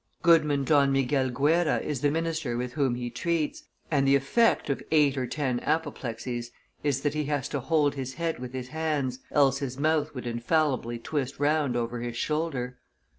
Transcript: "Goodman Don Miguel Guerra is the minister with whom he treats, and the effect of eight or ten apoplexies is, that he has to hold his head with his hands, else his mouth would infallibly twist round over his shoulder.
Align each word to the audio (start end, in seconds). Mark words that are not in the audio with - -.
"Goodman 0.23 0.63
Don 0.63 0.91
Miguel 0.91 1.29
Guerra 1.29 1.77
is 1.79 2.01
the 2.01 2.09
minister 2.09 2.57
with 2.57 2.73
whom 2.73 2.95
he 2.95 3.11
treats, 3.11 3.61
and 3.91 4.07
the 4.07 4.15
effect 4.15 4.67
of 4.71 4.81
eight 4.89 5.15
or 5.15 5.27
ten 5.27 5.59
apoplexies 5.59 6.49
is, 6.83 7.01
that 7.01 7.13
he 7.13 7.25
has 7.25 7.47
to 7.49 7.59
hold 7.59 7.93
his 7.93 8.15
head 8.15 8.39
with 8.39 8.51
his 8.53 8.69
hands, 8.69 9.19
else 9.31 9.59
his 9.59 9.77
mouth 9.77 10.15
would 10.15 10.25
infallibly 10.25 10.97
twist 10.97 11.39
round 11.39 11.75
over 11.75 11.99
his 12.01 12.17
shoulder. 12.17 12.79